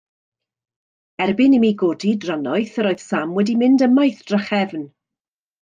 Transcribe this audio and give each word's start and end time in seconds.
Erbyn 1.25 1.57
i 1.57 1.59
mi 1.65 1.69
godi 1.83 2.13
drannoeth, 2.25 2.79
yr 2.85 2.91
oedd 2.93 3.05
Sam 3.11 3.37
wedi 3.37 3.59
mynd 3.63 3.87
ymaith 3.89 4.25
drachefn. 4.33 4.85